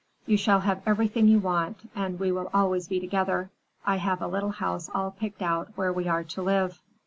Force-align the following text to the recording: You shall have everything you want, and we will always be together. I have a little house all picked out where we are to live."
You 0.25 0.35
shall 0.35 0.61
have 0.61 0.81
everything 0.87 1.27
you 1.27 1.37
want, 1.37 1.87
and 1.93 2.19
we 2.19 2.31
will 2.31 2.49
always 2.55 2.87
be 2.87 2.99
together. 2.99 3.51
I 3.85 3.97
have 3.97 4.19
a 4.19 4.25
little 4.27 4.49
house 4.53 4.89
all 4.91 5.11
picked 5.11 5.43
out 5.43 5.73
where 5.77 5.93
we 5.93 6.07
are 6.07 6.23
to 6.23 6.41
live." 6.41 6.81